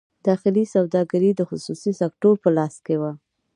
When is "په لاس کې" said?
2.43-2.95